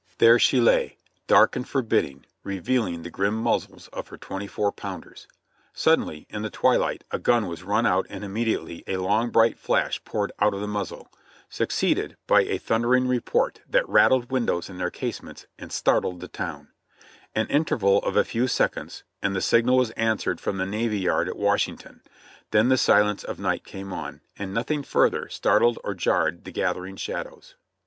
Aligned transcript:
There 0.17 0.39
she 0.39 0.59
lay, 0.59 0.97
dark 1.27 1.55
and 1.55 1.69
forbidding, 1.69 2.25
revealing 2.43 3.03
the 3.03 3.11
grim 3.11 3.35
muzzles 3.35 3.87
of 3.89 4.07
her 4.07 4.17
twenty 4.17 4.47
four 4.47 4.71
pounders. 4.71 5.27
Suddenly 5.73 6.25
in 6.31 6.41
the 6.41 6.49
twilight 6.49 7.03
a 7.11 7.19
gun 7.19 7.45
was 7.45 7.61
run 7.61 7.85
out 7.85 8.07
and 8.09 8.23
immediately 8.23 8.83
a 8.87 8.97
long, 8.97 9.29
bright 9.29 9.59
flash 9.59 10.03
poured 10.03 10.31
out 10.39 10.55
of 10.55 10.59
the 10.59 10.67
muzzle, 10.67 11.07
succeeded 11.49 12.17
by 12.25 12.41
a 12.41 12.57
thundering 12.57 13.07
report 13.07 13.61
that 13.69 13.87
rattled 13.87 14.31
windows 14.31 14.71
in 14.71 14.77
their 14.79 14.89
casements 14.89 15.45
and 15.59 15.71
startled 15.71 16.19
the 16.19 16.27
town; 16.27 16.69
an 17.35 17.45
interval 17.49 17.99
of 17.99 18.17
a 18.17 18.25
few 18.25 18.47
sec 18.47 18.73
onds 18.75 19.03
and 19.21 19.35
the 19.35 19.39
signal 19.39 19.77
was 19.77 19.91
answered 19.91 20.41
from 20.41 20.57
the 20.57 20.65
Navy 20.65 20.97
Yard 20.97 21.29
at 21.29 21.37
Wash 21.37 21.67
ington; 21.67 21.99
then 22.49 22.69
the 22.69 22.75
silence 22.79 23.23
of 23.23 23.37
night 23.39 23.63
came 23.63 23.93
on, 23.93 24.21
and 24.35 24.51
nothing 24.51 24.81
further 24.81 25.29
startled 25.29 25.77
or 25.83 25.93
jarred 25.93 26.43
the 26.43 26.51
gathering 26.51 26.95
shadows. 26.95 27.53